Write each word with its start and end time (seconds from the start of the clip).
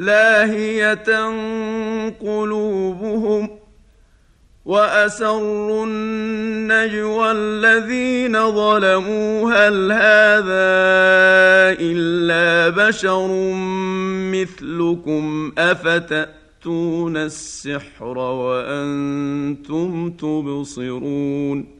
لاهية 0.00 1.26
قلوبهم 2.20 3.50
وأسروا 4.64 5.86
النجوى 5.86 7.30
الذين 7.30 8.50
ظلموا 8.50 9.52
هل 9.52 9.92
هذا 9.92 10.70
إلا 11.80 12.68
بشر 12.68 13.28
مثلكم 14.32 15.52
أفتأتون 15.58 17.16
السحر 17.16 18.18
وأنتم 18.18 20.10
تبصرون 20.10 21.79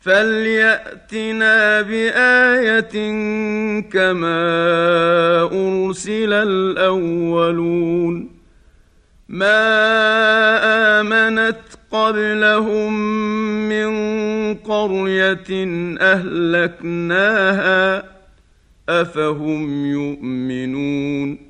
فلياتنا 0.00 1.82
بايه 1.82 2.92
كما 3.80 4.42
ارسل 5.42 6.32
الاولون 6.32 8.30
ما 9.28 11.00
امنت 11.00 11.56
قبلهم 11.90 12.92
من 13.68 13.90
قريه 14.54 15.66
اهلكناها 16.00 18.04
افهم 18.88 19.86
يؤمنون 19.86 21.49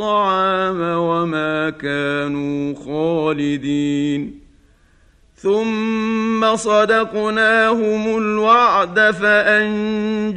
وما 0.00 1.70
كانوا 1.70 2.74
خالدين. 2.84 4.48
ثم 5.34 6.56
صدقناهم 6.56 8.18
الوعد 8.18 9.00
فأنجيناهم 9.00 10.32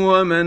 ومن 0.00 0.46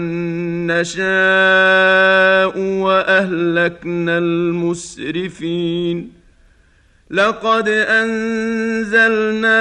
نشاء 0.67 2.59
وأهلكنا 2.59 4.17
المسرفين. 4.17 6.11
لقد 7.11 7.69
أنزلنا 7.69 9.59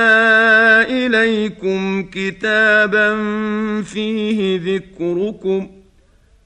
إليكم 0.82 2.02
كتابا 2.02 3.16
فيه 3.82 4.60
ذكركم 4.74 5.77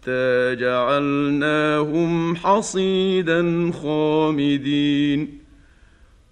حتى 0.00 0.54
جعلناهم 0.54 2.36
حصيدا 2.36 3.72
خامدين. 3.82 5.40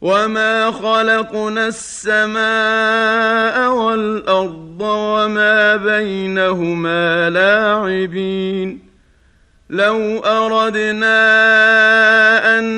وما 0.00 0.70
خلقنا 0.70 1.66
السماء 1.66 2.36
والارض 3.72 4.80
وما 4.80 5.76
بينهما 5.76 7.30
لاعبين. 7.30 8.78
لو 9.70 10.18
اردنا 10.18 11.18
ان 12.58 12.68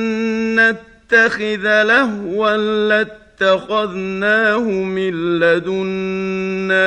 نتخذ 0.61 1.83
لهوا 1.83 2.57
لاتخذناه 3.41 4.69
من 4.69 5.39
لدنا 5.41 6.85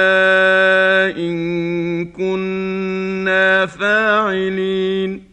إن 1.18 2.06
كنا 2.06 3.66
فاعلين. 3.66 5.24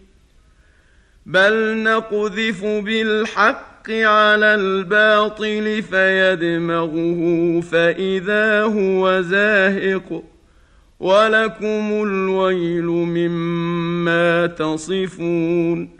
بل 1.26 1.82
نقذف 1.82 2.64
بالحق 2.64 3.90
على 3.90 4.54
الباطل 4.54 5.82
فيدمغه 5.82 7.60
فإذا 7.60 8.62
هو 8.62 9.20
زاهق 9.20 10.22
ولكم 11.00 12.02
الويل 12.02 12.84
مما 12.84 14.46
تصفون. 14.46 15.99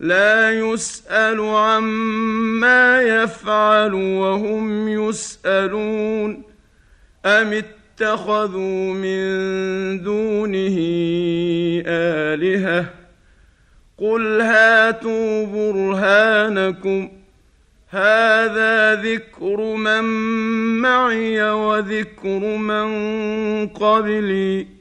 لا 0.00 0.52
يسأل 0.52 1.40
عما 1.40 3.02
يفعل 3.02 3.94
وهم 3.94 4.88
يسألون. 4.88 6.42
أم 7.26 7.52
اتخذوا 7.52 8.94
من 8.94 9.26
دونه 10.02 10.76
آلهةً؟ 11.86 13.06
قل 13.98 14.40
هاتوا 14.40 15.46
برهانكم. 15.46 17.08
هذا 17.90 18.94
ذكر 18.94 19.74
من 19.74 20.04
معي 20.80 21.50
وذكر 21.50 22.56
من 22.56 22.88
قبلي. 23.66 24.75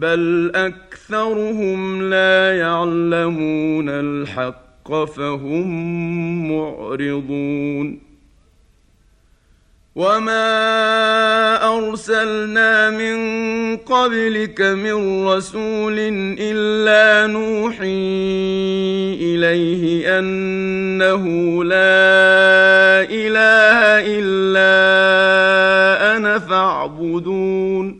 بل 0.00 0.52
اكثرهم 0.54 2.02
لا 2.02 2.58
يعلمون 2.58 3.88
الحق 3.88 5.04
فهم 5.04 5.68
معرضون 6.52 8.00
وما 9.96 10.48
ارسلنا 11.78 12.90
من 12.90 13.16
قبلك 13.76 14.60
من 14.60 15.26
رسول 15.26 15.96
الا 16.38 17.32
نوحي 17.32 17.84
اليه 19.20 20.18
انه 20.18 21.24
لا 21.64 23.02
اله 23.10 23.80
الا 24.18 24.76
أنا 26.16 26.38
فاعبدون 26.38 27.99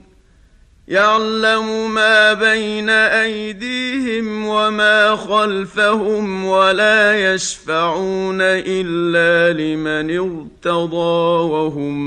يعلم 0.91 1.93
ما 1.93 2.33
بين 2.33 2.89
أيديهم 2.89 4.45
وما 4.45 5.15
خلفهم 5.15 6.45
ولا 6.45 7.33
يشفعون 7.33 8.37
إلا 8.41 9.59
لمن 9.59 10.17
ارتضى 10.19 11.43
وهم 11.51 11.97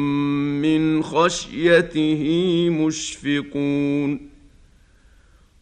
من 0.62 1.02
خشيته 1.02 2.22
مشفقون 2.70 4.28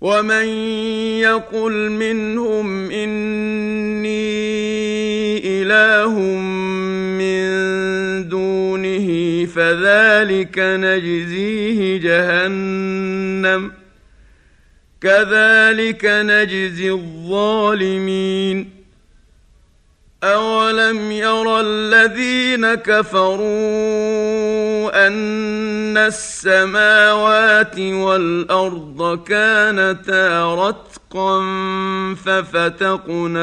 ومن 0.00 0.46
يقل 1.22 1.90
منهم 1.90 2.90
إني 2.90 4.32
إله 5.62 6.18
من 7.18 7.91
فذلك 9.46 10.58
نجزيه 10.58 12.00
جهنم. 12.00 13.72
كذلك 15.00 16.04
نجزي 16.04 16.90
الظالمين. 16.90 18.82
أولم 20.24 21.12
ير 21.12 21.60
الذين 21.60 22.74
كفروا 22.74 23.42
أن 25.06 25.96
السماوات 25.96 27.78
والأرض 27.78 29.24
كانتا 29.24 30.54
رتقا 30.54 31.44
ففتقناهما 32.24 33.42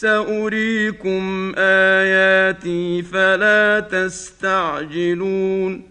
سأريكم 0.00 1.52
آياتي 1.58 3.02
فلا 3.02 3.80
تستعجلون 3.80 5.82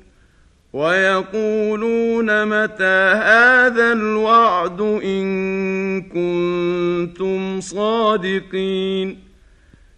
ويقولون 0.74 2.46
متى 2.46 3.12
هذا 3.14 3.92
الوعد 3.92 4.82
إن 4.82 6.02
كنتم 6.02 7.62
صادقين 7.62 9.27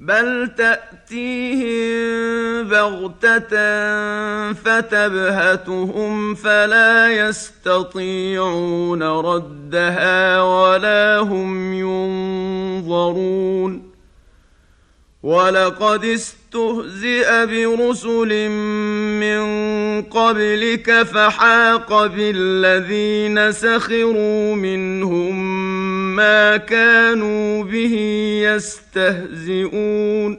بل 0.00 0.50
تاتيهم 0.56 2.00
بغته 2.68 3.42
فتبهتهم 4.52 6.34
فلا 6.34 7.08
يستطيعون 7.08 9.02
ردها 9.02 10.42
ولا 10.42 11.18
هم 11.18 11.74
ينظرون 12.84 13.90
ولقد 15.22 16.04
استهزئ 16.54 17.46
برسل 17.46 18.48
من 19.20 19.42
قبلك 20.02 21.02
فحاق 21.02 22.06
بالذين 22.06 23.52
سخروا 23.52 24.54
منهم 24.54 25.36
ما 26.16 26.56
كانوا 26.56 27.64
به 27.64 27.94
يستهزئون. 28.44 30.38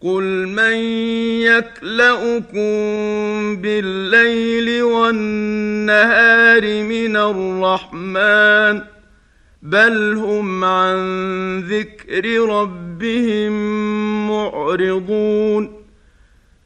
قل 0.00 0.22
من 0.48 0.76
يكلأكم 1.44 2.66
بالليل 3.56 4.82
والنهار 4.82 6.62
من 6.82 7.16
الرحمن 7.16 8.93
بل 9.64 10.16
هم 10.16 10.64
عن 10.64 10.96
ذكر 11.60 12.48
ربهم 12.48 13.52
معرضون 14.28 15.84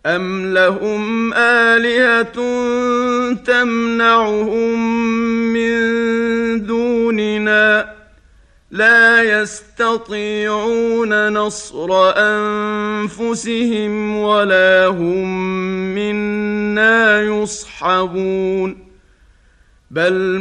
ام 0.06 0.54
لهم 0.54 1.34
الهه 1.34 2.32
تمنعهم 3.34 4.78
من 5.52 5.78
دوننا 6.66 7.94
لا 8.70 9.40
يستطيعون 9.40 11.32
نصر 11.32 12.12
انفسهم 12.16 14.16
ولا 14.16 14.86
هم 14.86 15.28
منا 15.94 17.22
يصحبون 17.22 18.78
بل 19.90 20.40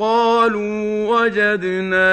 قالوا 0.00 1.08
وجدنا 1.08 2.12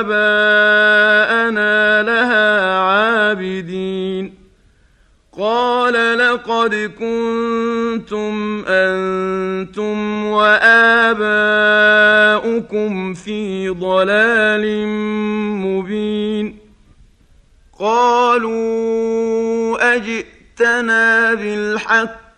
آباءنا 0.00 2.02
لها 2.02 2.78
عابدين. 2.78 4.34
قال 5.38 6.18
لقد 6.18 6.74
كنتم 6.98 8.64
أنتم 8.68 10.24
وآباؤكم 10.24 11.24
في 13.14 13.68
ضلال 13.68 14.86
مبين. 15.66 16.58
قالوا 17.78 19.94
أجئتنا 19.94 21.34
بالحق 21.34 22.25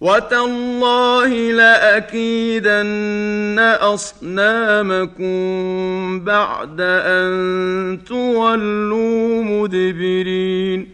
وتالله 0.00 1.28
لاكيدن 1.52 2.96
اصنامكم 3.80 5.30
بعد 6.24 6.80
ان 6.80 7.98
تولوا 8.08 9.42
مدبرين 9.42 10.88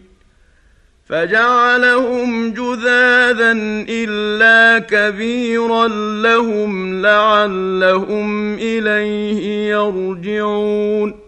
فجعلهم 1.08 2.50
جذاذا 2.50 3.52
الا 3.88 4.78
كبيرا 4.78 5.88
لهم 6.22 7.02
لعلهم 7.02 8.54
اليه 8.54 9.70
يرجعون 9.70 11.25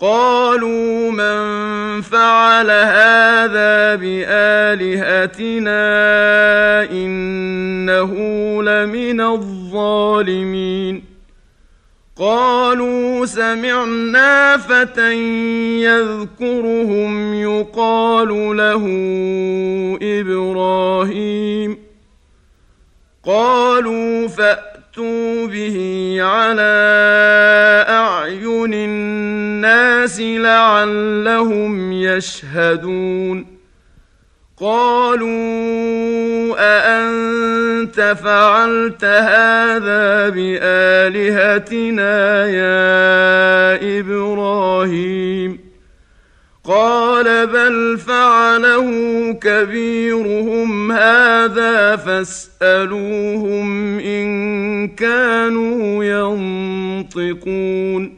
قالوا 0.00 1.10
من 1.10 2.02
فعل 2.02 2.70
هذا 2.70 3.94
بآلهتنا 3.94 5.72
إنه 6.90 8.12
لمن 8.62 9.20
الظالمين. 9.20 11.04
قالوا 12.16 13.26
سمعنا 13.26 14.56
فتى 14.56 15.14
يذكرهم 15.82 17.34
يقال 17.34 18.56
له 18.56 18.84
إبراهيم. 20.02 21.78
قالوا 23.24 24.28
فأتوا 24.28 25.46
به 25.46 26.16
على 26.20 27.07
الناس 30.08 30.20
لعلهم 30.20 31.92
يشهدون. 31.92 33.58
قالوا 34.60 36.54
أأنت 36.58 38.16
فعلت 38.24 39.04
هذا 39.04 40.28
بآلهتنا 40.28 42.16
يا 42.46 44.00
إبراهيم؟ 44.00 45.58
قال 46.64 47.46
بل 47.46 47.98
فعله 47.98 48.86
كبيرهم 49.32 50.92
هذا 50.92 51.96
فاسألوهم 51.96 53.98
إن 53.98 54.88
كانوا 54.88 56.04
ينطقون. 57.04 58.17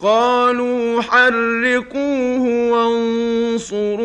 قالوا 0.00 1.02
حرقوه 1.02 2.44
وانصروا 2.72 4.04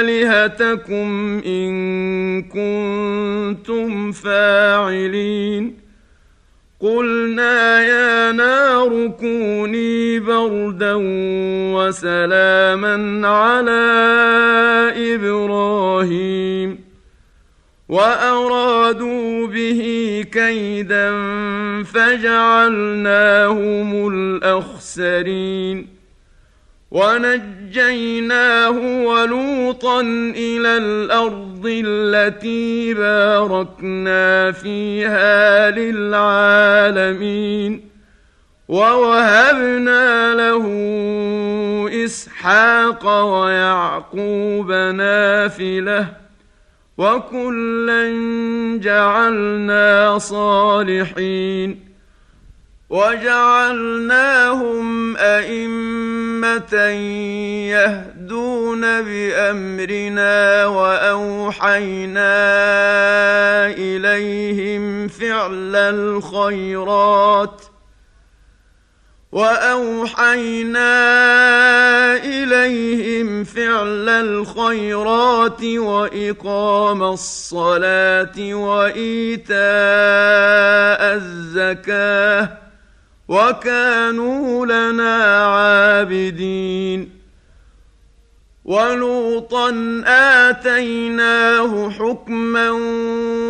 آلهتكم 0.00 1.40
إن 1.46 2.42
كنتم 2.42 4.12
فاعلين. 4.12 5.82
قلنا 6.80 7.82
يا 7.84 8.32
نار 8.32 9.06
كوني 9.20 10.20
بردا 10.20 10.94
وسلاما 11.74 13.28
على 13.28 13.82
إبراهيم. 15.14 16.78
وأرادوا 17.88 19.21
به 19.62 20.24
كيدا 20.32 21.10
فجعلناهم 21.94 23.28
الأخسرين 24.08 25.88
ونجيناه 26.90 28.70
ولوطا 29.04 30.00
إلى 30.36 30.76
الأرض 30.76 31.62
التي 31.86 32.94
باركنا 32.94 34.52
فيها 34.52 35.70
للعالمين 35.70 37.22
ووهبنا 38.68 40.34
له 40.34 40.66
إسحاق 42.04 43.24
ويعقوب 43.24 44.72
نافلة 44.72 46.21
وكلا 46.98 48.08
جعلنا 48.82 50.18
صالحين 50.18 51.92
وجعلناهم 52.92 54.46
ائمه 55.16 56.74
يهدون 57.72 58.80
بامرنا 58.80 60.66
واوحينا 60.66 62.32
اليهم 63.66 65.08
فعل 65.08 65.76
الخيرات 65.76 67.62
وأوحينا 69.32 70.92
إليهم 72.16 73.44
فعل 73.44 74.08
الخيرات 74.08 75.64
وإقام 75.64 77.02
الصلاة 77.02 78.54
وإيتاء 78.54 79.56
الزكاة 81.16 82.58
وكانوا 83.28 84.66
لنا 84.66 85.46
عابدين 85.46 87.10
ولوطا 88.64 90.02
آتيناه 90.06 91.90
حكما 91.90 92.70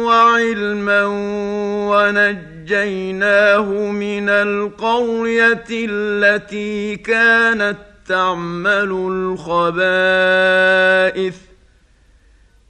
وعلما 0.06 1.04
ونجا 1.90 2.51
ونجيناه 2.72 3.90
من 3.90 4.28
القرية 4.28 5.64
التي 5.70 6.96
كانت 6.96 7.76
تعمل 8.08 9.36
الخبائث. 9.46 11.36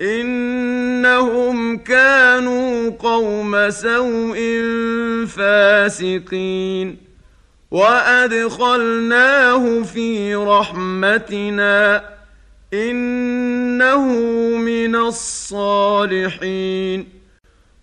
إنهم 0.02 1.78
كانوا 1.78 2.90
قوم 2.90 3.70
سوء 3.70 4.38
فاسقين. 5.26 6.96
وأدخلناه 7.70 9.82
في 9.82 10.34
رحمتنا. 10.34 12.04
إنه 12.74 14.06
من 14.56 14.96
الصالحين. 14.96 16.42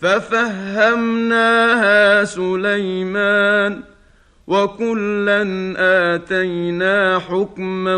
ففهمناها 0.00 1.84
سليمان 2.24 3.82
وكلا 4.46 5.42
آتينا 6.14 7.18
حكما 7.18 7.96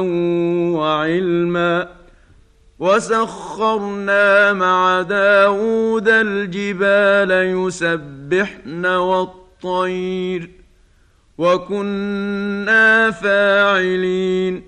وعلما 0.78 1.88
وسخرنا 2.78 4.52
مع 4.52 5.02
داود 5.02 6.08
الجبال 6.08 7.30
يسبحن 7.30 8.86
والطير 8.86 10.50
وكنا 11.38 13.10
فاعلين 13.10 14.67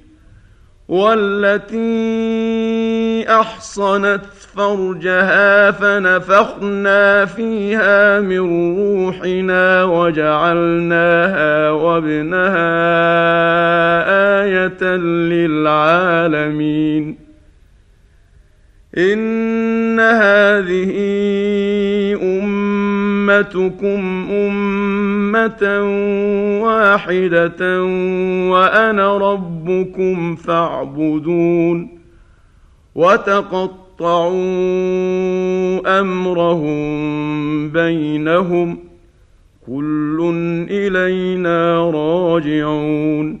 والتي 0.91 1.79
أحصنت 3.29 4.21
فرجها 4.55 5.71
فنفخنا 5.71 7.25
فيها 7.25 8.19
من 8.19 8.75
روحنا 8.77 9.83
وجعلناها 9.83 11.69
وابنها 11.69 12.71
آية 14.43 14.83
للعالمين. 15.31 17.17
إن 18.97 19.99
هذه 19.99 20.91
أمتكم 23.39 24.27
أمة 24.31 25.63
واحدة 26.63 27.83
وأنا 28.51 29.17
ربكم 29.17 30.35
فاعبدون 30.35 31.99
وتقطعوا 32.95 33.81
قطعوا 34.01 35.99
أمرهم 35.99 37.69
بينهم 37.69 38.79
كل 39.67 40.31
إلينا 40.69 41.91
راجعون 41.91 43.40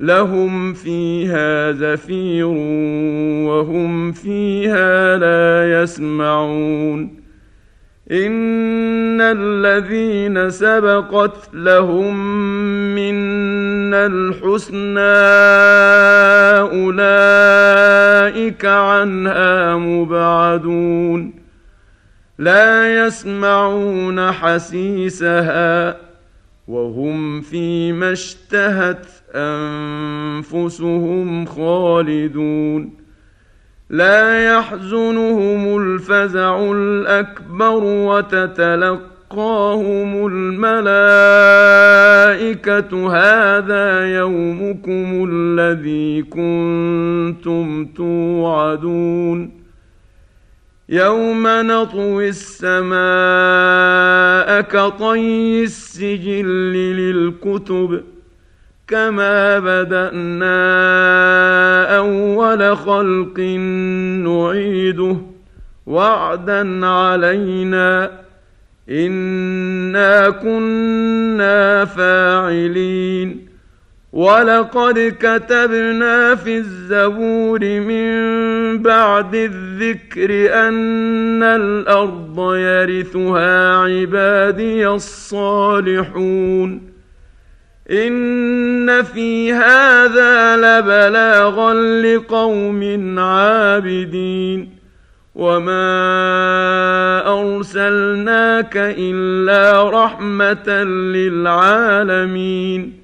لهم 0.00 0.72
فيها 0.72 1.72
زفير 1.72 2.46
وهم 3.46 4.12
فيها 4.12 5.16
لا 5.16 5.82
يسمعون. 5.82 7.24
إن 8.10 9.20
الذين 9.20 10.50
سبقت 10.50 11.54
لهم 11.54 12.16
منا 12.94 14.06
الحسنى 14.06 15.00
أولئك 16.80 18.64
عنها 18.64 19.76
مبعدون. 19.76 21.34
لا 22.38 23.06
يسمعون 23.06 24.32
حسيسها 24.32 25.96
وهم 26.68 27.40
فيما 27.40 28.12
اشتهت 28.12 29.06
أنفسهم 29.34 31.26
خالدون 31.46 33.04
لا 33.90 34.54
يحزنهم 34.54 35.76
الفزع 35.78 36.72
الأكبر 36.72 37.84
وتتلقاهم 37.84 39.06
الملائكة 40.26 40.74
هذا 43.16 44.16
يومكم 44.16 45.28
الذي 45.30 46.22
كنتم 46.22 47.84
توعدون 47.84 49.64
يوم 50.88 51.46
نطوي 51.46 52.28
السماء 52.28 52.94
كطي 54.60 55.62
السجل 55.62 56.46
للكتب 56.72 58.13
كما 58.88 59.58
بدانا 59.58 60.56
اول 61.96 62.76
خلق 62.76 63.40
نعيده 64.24 65.16
وعدا 65.86 66.86
علينا 66.86 68.10
انا 68.90 70.30
كنا 70.30 71.84
فاعلين 71.84 73.46
ولقد 74.12 75.14
كتبنا 75.20 76.34
في 76.34 76.58
الزبور 76.58 77.60
من 77.60 78.12
بعد 78.82 79.34
الذكر 79.34 80.54
ان 80.68 81.42
الأرض 81.42 82.54
يرثها 82.54 83.76
عبادي 83.76 84.88
الصالحون 84.88 86.54
ان 87.90 89.02
في 89.02 89.52
هذا 89.52 90.56
لبلاغا 90.56 91.74
لقوم 92.02 93.18
عابدين 93.18 94.70
وما 95.34 95.82
ارسلناك 97.26 98.76
الا 98.76 99.90
رحمه 99.90 100.68
للعالمين 101.14 103.03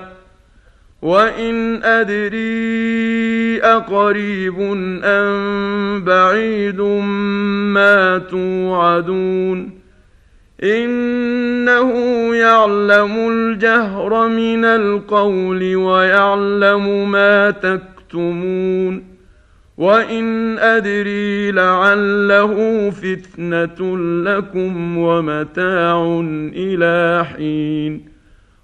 وان 1.01 1.83
ادري 1.83 3.61
اقريب 3.61 4.59
ام 5.03 6.03
بعيد 6.03 6.81
ما 7.71 8.17
توعدون 8.17 9.69
انه 10.63 11.91
يعلم 12.35 13.29
الجهر 13.31 14.27
من 14.27 14.65
القول 14.65 15.75
ويعلم 15.75 17.11
ما 17.11 17.51
تكتمون 17.51 19.03
وان 19.77 20.57
ادري 20.59 21.51
لعله 21.51 22.89
فتنه 22.89 23.97
لكم 24.23 24.97
ومتاع 24.97 26.21
إلى 26.55 27.25
حين 27.25 28.10